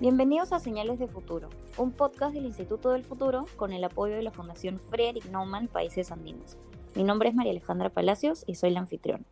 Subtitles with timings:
[0.00, 4.22] Bienvenidos a Señales de Futuro, un podcast del Instituto del Futuro con el apoyo de
[4.22, 6.56] la Fundación Frederick Naumann Países Andinos.
[6.94, 9.24] Mi nombre es María Alejandra Palacios y soy la anfitriona.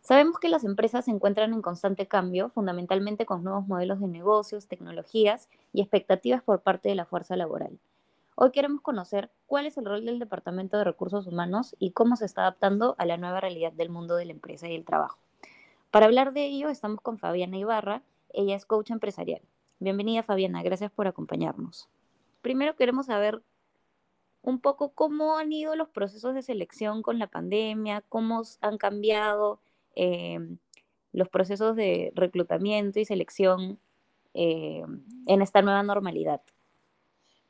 [0.00, 4.66] Sabemos que las empresas se encuentran en constante cambio, fundamentalmente con nuevos modelos de negocios,
[4.66, 7.78] tecnologías y expectativas por parte de la fuerza laboral.
[8.36, 12.24] Hoy queremos conocer cuál es el rol del Departamento de Recursos Humanos y cómo se
[12.24, 15.18] está adaptando a la nueva realidad del mundo de la empresa y el trabajo.
[15.90, 18.02] Para hablar de ello, estamos con Fabiana Ibarra,
[18.32, 19.42] ella es coach empresarial.
[19.82, 21.88] Bienvenida Fabiana, gracias por acompañarnos.
[22.42, 23.40] Primero queremos saber
[24.42, 29.58] un poco cómo han ido los procesos de selección con la pandemia, cómo han cambiado
[29.94, 30.58] em,
[31.14, 33.78] los procesos de reclutamiento y selección
[34.34, 36.42] em, en esta nueva normalidad.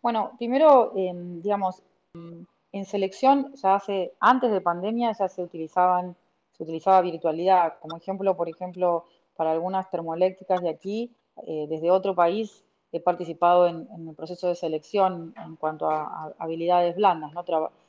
[0.01, 1.83] Bueno, primero, em, digamos,
[2.15, 6.15] en selección ya hace, antes de pandemia ya se utilizaban,
[6.53, 7.81] se utilizaba virtualidad.
[7.81, 11.11] Como ejemplo, por ejemplo, para algunas termoeléctricas de aquí,
[11.47, 16.97] eh, desde otro país he participado en, el proceso de selección en cuanto a, habilidades
[16.97, 17.45] blandas, ¿no?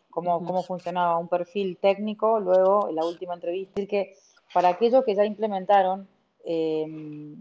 [0.09, 3.81] cómo, cómo, funcionaba un perfil técnico, luego en la última entrevista.
[3.81, 4.15] Es decir, que
[4.53, 6.07] para aquellos que ya implementaron
[6.43, 7.35] em,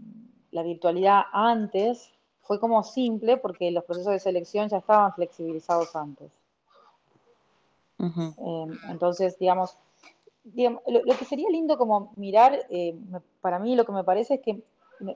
[0.51, 6.31] la virtualidad antes, fue como simple porque los procesos de selección ya estaban flexibilizados antes.
[7.99, 9.77] Em, entonces, digamos,
[10.45, 12.95] lo, que sería lindo como mirar, eh,
[13.41, 14.63] para mí lo que me parece es que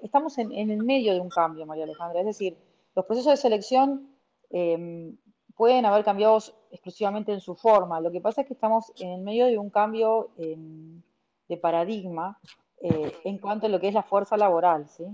[0.01, 2.19] estamos en, el medio de un cambio, María Alejandra.
[2.19, 2.57] Es decir,
[2.95, 4.09] los procesos de selección
[4.49, 5.17] em,
[5.55, 6.37] pueden haber cambiado
[6.71, 8.01] exclusivamente en su forma.
[8.01, 11.01] Lo que pasa es que estamos en el medio de un cambio em,
[11.47, 12.39] de paradigma
[12.81, 14.87] eh, en cuanto a lo que es la fuerza laboral.
[14.89, 15.05] ¿sí?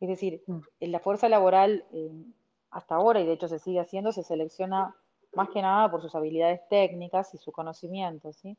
[0.00, 0.60] Es decir, mm.
[0.80, 2.32] en la fuerza laboral em,
[2.70, 4.94] hasta ahora, y de hecho se sigue haciendo, se selecciona
[5.34, 8.32] más que nada por sus habilidades técnicas y su conocimiento.
[8.32, 8.56] ¿sí?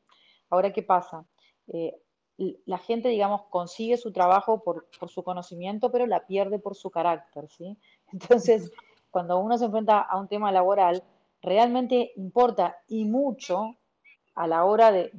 [0.49, 1.25] Ahora, ¿qué pasa?
[1.67, 1.99] Eh,
[2.37, 7.47] la gente, digamos, consigue su trabajo por, su conocimiento, pero la pierde por su carácter,
[7.49, 7.77] ¿sí?
[8.11, 8.71] Entonces,
[9.11, 11.03] cuando uno se enfrenta a un tema laboral,
[11.41, 13.75] realmente importa y mucho
[14.36, 15.11] a la hora de,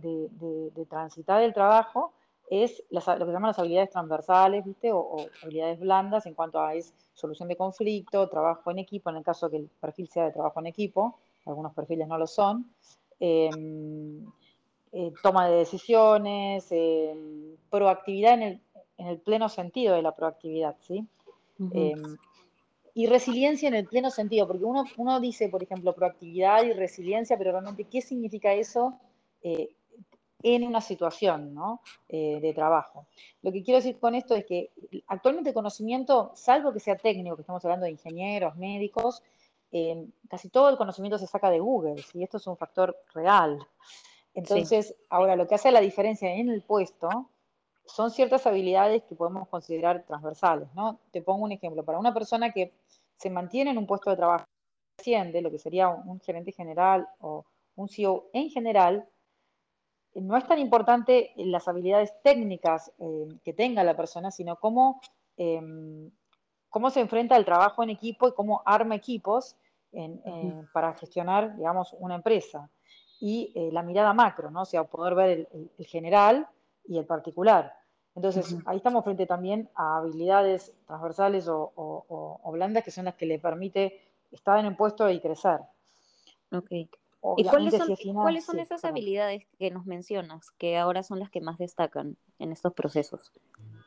[0.88, 2.12] transitar el trabajo
[2.50, 4.92] es lo que se llaman las habilidades transversales, ¿viste?
[4.92, 9.24] O, habilidades blandas en cuanto a es solución de conflicto, trabajo en equipo, en el
[9.24, 12.74] caso que el perfil sea de trabajo en equipo, algunos perfiles no lo son.
[13.20, 14.26] Em,
[14.94, 18.60] eh, toma de decisiones, eh, proactividad en
[18.98, 21.06] el, pleno sentido de la proactividad, ¿sí?
[21.72, 21.94] Eh,
[22.92, 27.38] y resiliencia en el pleno sentido, porque uno, uno dice, por ejemplo, proactividad y resiliencia,
[27.38, 28.98] pero realmente, ¿qué significa eso
[29.42, 31.56] en una situación
[32.08, 33.06] de trabajo?
[33.40, 34.70] Lo que quiero decir con esto es que
[35.06, 39.22] actualmente el conocimiento, salvo que sea técnico, que estamos hablando de ingenieros, médicos,
[40.28, 43.58] casi todo el conocimiento se saca de Google, y esto es un factor real.
[44.34, 47.30] Entonces, ahora lo que hace la diferencia en el puesto
[47.84, 51.00] son ciertas habilidades que podemos considerar transversales, ¿no?
[51.10, 51.84] Te pongo un ejemplo.
[51.84, 52.72] Para una persona que
[53.16, 54.44] se mantiene en un puesto de trabajo,
[54.98, 57.44] asciende, lo que sería un gerente general o
[57.76, 59.08] un CEO en general,
[60.14, 65.00] no es tan importante las habilidades técnicas eh, que tenga la persona, sino cómo,
[65.36, 66.10] em,
[66.68, 69.56] cómo se enfrenta al trabajo en equipo y cómo arma equipos
[70.72, 72.70] para gestionar, digamos, una empresa
[73.22, 74.62] y eh, la mirada macro, ¿no?
[74.62, 76.48] O sea, poder ver el, general
[76.88, 77.72] y el particular.
[78.16, 83.38] Entonces, ahí estamos frente también a habilidades transversales o, blandas que son las que le
[83.38, 84.00] permite
[84.32, 85.60] estar en un puesto y crecer.
[86.50, 86.66] Ok.
[87.36, 91.40] ¿Y cuáles son, ¿cuáles son esas habilidades que nos mencionas, que ahora son las que
[91.40, 93.30] más destacan en estos procesos?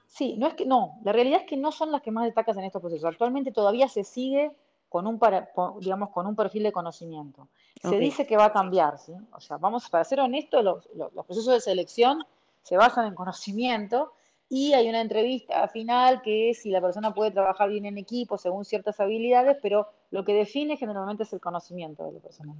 [0.08, 2.58] Sí, no es que no, la realidad es que no son las que más destacan
[2.58, 3.04] en estos procesos.
[3.04, 4.56] Actualmente todavía se sigue
[4.96, 5.52] con un, para,
[5.82, 7.50] digamos, con un perfil de conocimiento.
[7.82, 9.12] Se dice que va a cambiar, ¿sí?
[9.34, 12.24] O sea, vamos, para ser honestos, los, procesos de selección
[12.64, 14.14] se basan en conocimiento
[14.48, 18.38] y hay una entrevista final que es si la persona puede trabajar bien en equipo
[18.38, 22.56] según ciertas habilidades, pero lo que define generalmente es el conocimiento de la persona.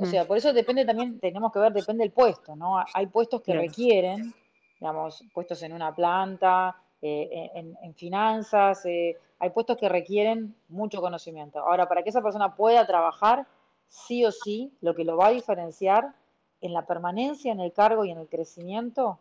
[0.00, 2.82] O sea, por eso depende también, tenemos que ver, depende del puesto, ¿no?
[2.94, 4.32] Hay puestos que requieren,
[4.80, 11.58] digamos, puestos en una planta, eh, en, finanzas, eh, hay puestos que requieren mucho conocimiento.
[11.60, 13.46] Ahora, para que esa persona pueda trabajar,
[13.88, 16.14] sí o sí, lo que lo va a diferenciar
[16.60, 19.18] en la permanencia en el cargo y en el crecimiento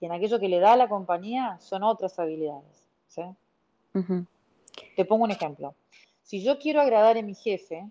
[0.00, 2.88] y en aquello que le da a la compañía son otras habilidades.
[4.96, 5.74] Te pongo un ejemplo.
[6.22, 7.88] Si yo quiero agradar a mi jefe,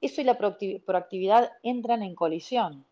[0.00, 2.84] eso y la proactividad entran en colisión.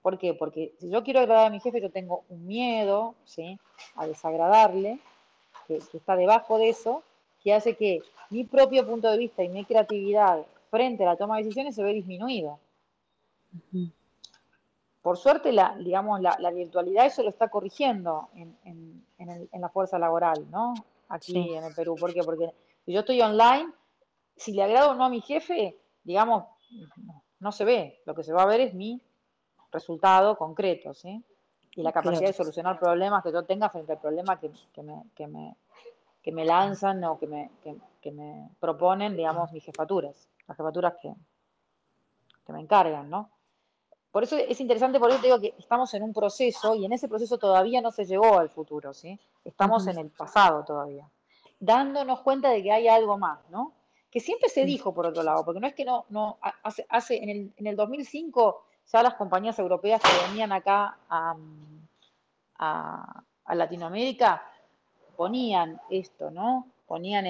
[0.00, 0.32] ¿Por qué?
[0.32, 3.58] Porque si yo quiero agradar a mi jefe, yo tengo un miedo ¿sí?
[3.96, 5.00] a desagradarle,
[5.78, 7.02] que, está debajo de eso,
[7.42, 11.36] que hace que mi propio punto de vista y mi creatividad frente a la toma
[11.36, 12.58] de decisiones se ve disminuido.
[15.02, 19.04] Por suerte, la, digamos, la, virtualidad eso lo está corrigiendo en,
[19.60, 20.74] la fuerza laboral, ¿no?
[21.08, 21.96] Aquí en el Perú.
[21.98, 22.22] ¿Por qué?
[22.22, 22.52] Porque
[22.84, 23.72] Si yo estoy online,
[24.36, 26.44] si le agrado o no a mi jefe, digamos,
[27.40, 28.00] no, se ve.
[28.04, 29.00] Lo que se va a ver es mi
[29.72, 31.24] resultado concreto, ¿sí?
[31.80, 34.48] Y la capacidad de solucionar problemas que yo tenga frente al problema que,
[34.82, 35.56] me, que, me,
[36.22, 37.50] que me lanzan o que me,
[38.00, 41.14] que, me proponen, digamos, mis jefaturas, las jefaturas que,
[42.46, 43.30] que me encargan, ¿no?
[44.12, 47.08] Por eso es interesante, porque te digo que estamos en un proceso y en ese
[47.08, 49.18] proceso todavía no se llegó al futuro, ¿sí?
[49.44, 51.08] Estamos en el pasado todavía,
[51.60, 53.72] dándonos cuenta de que hay algo más, ¿no?
[54.10, 57.22] que siempre se dijo por otro lado, porque no es que no, no hace, hace
[57.22, 61.36] en, el, en el 2005 ya las compañías europeas que venían acá a,
[63.54, 64.42] Latinoamérica
[65.16, 66.66] ponían esto, ¿no?
[66.86, 67.24] Ponían,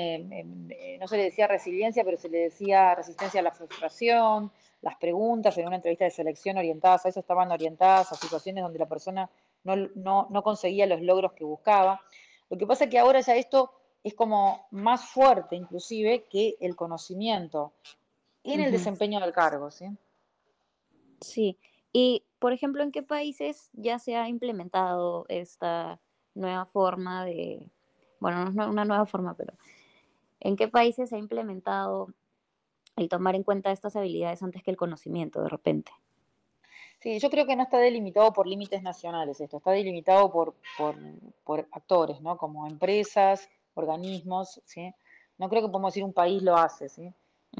[0.99, 4.50] no se le decía resiliencia, pero se le decía resistencia a la frustración,
[4.82, 8.79] las preguntas en una entrevista de selección orientadas a eso estaban orientadas a situaciones donde
[8.79, 9.29] la persona
[9.65, 12.00] no, no, no conseguía los logros que buscaba.
[12.49, 13.73] Lo que pasa es que ahora ya esto
[14.03, 17.73] es como más fuerte inclusive que el conocimiento
[18.43, 19.87] en el desempeño del cargo, ¿sí?
[21.21, 21.59] Sí,
[21.93, 26.00] y por ejemplo, ¿en qué países ya se ha implementado esta
[26.34, 27.70] nueva forma de,
[28.19, 29.52] bueno, no es una nueva forma, pero
[30.40, 32.08] ¿en qué países se ha implementado
[32.96, 35.92] el tomar en cuenta estas habilidades antes que el conocimiento de repente?
[37.00, 40.96] Sí, yo creo que no está delimitado por límites nacionales esto, está delimitado por, por,
[41.44, 42.38] por actores, ¿no?
[42.38, 44.94] Como empresas, organismos, ¿sí?
[45.36, 47.12] No creo que podemos decir un país lo hace, ¿sí?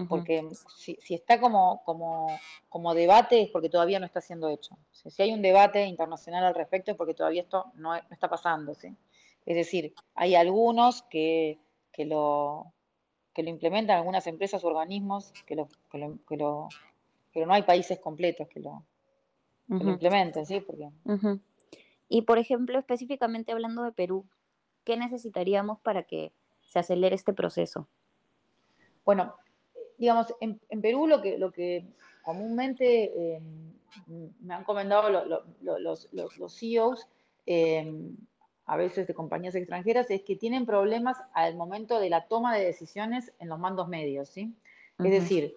[0.09, 2.29] Porque si, está como, como,
[2.69, 4.79] como, debate es porque todavía no está siendo hecho.
[4.93, 8.97] Si hay un debate internacional al respecto es porque todavía esto no, está pasando, ¿sí?
[9.45, 11.59] Es decir, hay algunos que,
[11.93, 12.73] que, lo,
[13.35, 16.69] que lo implementan, algunas empresas o organismos que lo, que lo, que lo
[17.35, 18.85] pero no hay países completos que lo,
[19.69, 20.61] implementen, ¿sí?
[20.61, 20.89] Porque...
[22.09, 24.25] Y por ejemplo, específicamente hablando de Perú,
[24.85, 26.33] ¿Qué necesitaríamos para que
[26.63, 27.87] se acelere este proceso?
[29.05, 29.35] Bueno,
[30.01, 31.85] digamos, en, Perú lo que, lo que
[32.23, 33.71] comúnmente em,
[34.41, 35.11] me han comentado
[35.61, 37.07] los, los, CEOs,
[37.45, 38.17] em,
[38.65, 42.65] a veces de compañías extranjeras, es que tienen problemas al momento de la toma de
[42.65, 44.55] decisiones en los mandos medios, ¿sí?
[44.99, 45.55] Es decir,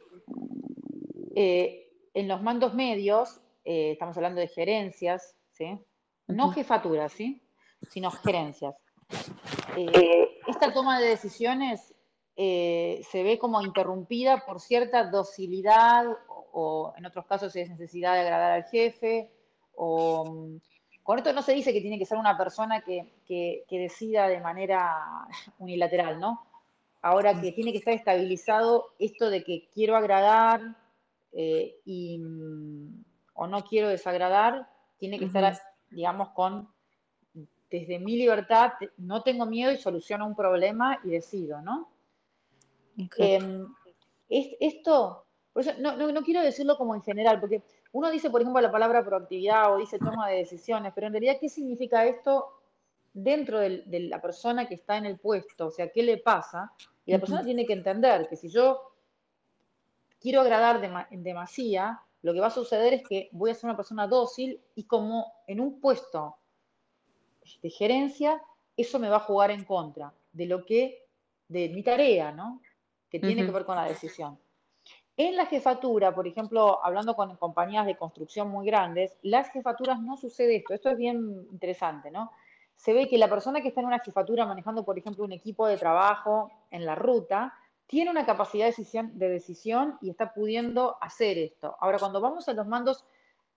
[1.36, 5.78] eh, en los mandos medios, eh, estamos hablando de gerencias, ¿sí?
[6.28, 7.42] No jefaturas, ¿sí?
[7.90, 8.76] Sino gerencias.
[9.78, 11.93] Eh, esta toma de decisiones
[12.36, 16.06] eh, se ve como interrumpida por cierta docilidad
[16.52, 19.30] o, en otros casos es necesidad de agradar al jefe
[19.76, 20.58] o mm,
[21.04, 25.28] con esto no se dice que tiene que ser una persona que, decida de manera
[25.60, 26.48] unilateral, ¿no?
[27.02, 30.62] Ahora que tiene que estar estabilizado esto de que quiero agradar
[31.34, 33.04] eh, y, mm,
[33.34, 35.58] o no quiero desagradar, tiene que estar,
[35.90, 36.70] digamos, con
[37.70, 41.93] desde mi libertad no tengo miedo y soluciono un problema y decido, ¿no?
[43.18, 43.68] Em,
[44.30, 45.26] esto,
[45.80, 49.78] no, quiero decirlo como en general, porque uno dice, por ejemplo, la palabra proactividad o
[49.78, 52.60] dice toma de decisiones, pero en realidad, ¿qué significa esto
[53.14, 55.68] dentro de, la persona que está en el puesto?
[55.68, 56.72] O sea, ¿qué le pasa?
[57.06, 58.94] Y la persona tiene que entender que si yo
[60.20, 63.76] quiero agradar en demasía, lo que va a suceder es que voy a ser una
[63.76, 66.38] persona dócil y como en un puesto
[67.62, 68.42] de gerencia,
[68.78, 71.06] eso me va a jugar en contra de lo que,
[71.50, 72.62] de mi tarea, ¿no?
[73.14, 74.40] Que tiene que ver con la decisión.
[75.16, 80.18] En la jefatura, por ejemplo, hablando con compañías de construcción muy grandes, las jefaturas no
[80.18, 80.74] sucede esto.
[80.74, 82.32] Esto es bien interesante, ¿no?
[82.76, 85.68] Se ve que la persona que está en una jefatura manejando, por ejemplo, un equipo
[85.68, 87.54] de trabajo en la ruta,
[87.86, 91.78] tiene una capacidad de decisión, de decisión y está pudiendo hacer esto.
[91.80, 93.06] Ahora, cuando vamos a los mandos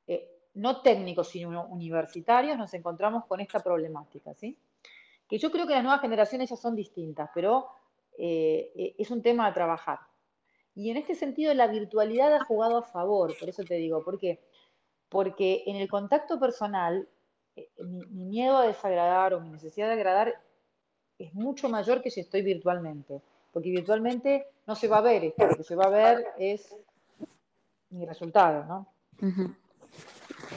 [0.07, 4.59] eh, no técnicos, sino universitarios, nos encontramos con esta problemática, ¿sí?
[5.27, 7.71] Que yo creo que las nuevas generaciones ya son distintas, pero
[8.19, 9.99] eh, eh, es un tema a trabajar.
[10.75, 14.19] Y en este sentido la virtualidad ha jugado a favor, por eso te digo, ¿por
[14.19, 14.41] qué?
[15.09, 17.09] Porque en el contacto personal,
[17.57, 20.35] eh, mi, miedo a desagradar o mi necesidad de agradar
[21.19, 25.47] es mucho mayor que si estoy virtualmente, porque virtualmente no se va a ver esto,
[25.47, 26.77] lo que se va a ver es
[27.91, 28.87] mi resultado, ¿no?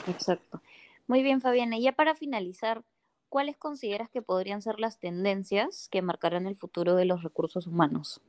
[0.06, 0.60] Exacto.
[1.06, 1.78] Muy bien, Fabiana.
[1.78, 2.82] Y ya para finalizar,
[3.30, 8.20] ¿cuáles consideras que podrían ser las tendencias que marcarán el futuro de los recursos humanos?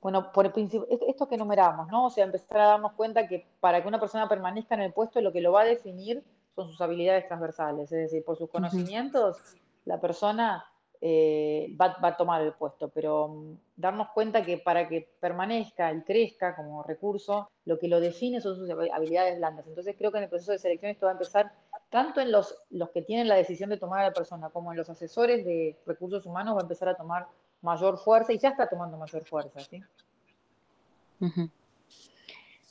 [0.00, 2.06] Bueno, por el principio, esto que enumeramos, ¿no?
[2.06, 5.20] O sea, empezar a darnos cuenta que para que una persona permanezca en el puesto,
[5.20, 6.22] lo que lo va a definir
[6.54, 9.36] son sus habilidades transversales, es decir, por sus conocimientos,
[9.84, 10.64] la persona
[11.00, 16.02] eh, va, a tomar el puesto, pero mm, darnos cuenta que para que permanezca y
[16.02, 19.66] crezca como recurso, lo que lo define son sus habilidades blandas.
[19.66, 21.52] Entonces creo que en el proceso de selección esto va a empezar
[21.90, 24.78] tanto en los, los que tienen la decisión de tomar a la persona como en
[24.78, 27.26] los asesores de recursos humanos va a empezar a tomar
[27.62, 29.82] mayor fuerza y ya está tomando mayor fuerza, ¿sí?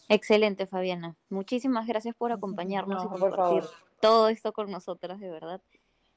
[0.09, 1.15] Excelente, Fabiana.
[1.29, 3.63] Muchísimas gracias por acompañarnos y compartir
[3.99, 5.61] todo esto con nosotras, de verdad.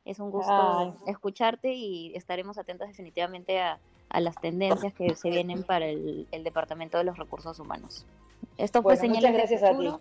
[0.05, 3.81] Es un gusto escucharte y estaremos atentos definitivamente a,
[4.19, 8.07] las tendencias que se vienen para el, Departamento de los Recursos Humanos.
[8.57, 10.01] Esto fue Señales gracias de Futuro.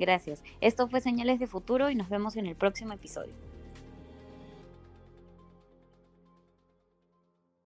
[0.00, 0.42] Gracias.
[0.62, 3.34] Esto fue Señales de Futuro y nos vemos en el próximo episodio.